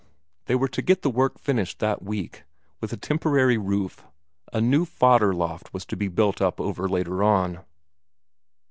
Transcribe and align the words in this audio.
They 0.45 0.55
were 0.55 0.67
to 0.67 0.81
get 0.81 1.03
the 1.03 1.11
work 1.11 1.37
finished 1.37 1.77
that 1.77 2.01
week, 2.01 2.43
with 2.79 2.91
a 2.91 2.97
temporary 2.97 3.59
roof 3.59 4.03
a 4.51 4.59
new 4.59 4.83
fodder 4.83 5.31
loft 5.31 5.75
was 5.75 5.85
to 5.85 5.95
be 5.95 6.07
built 6.07 6.41
up 6.41 6.59
over 6.59 6.89
later 6.89 7.21
on. 7.23 7.59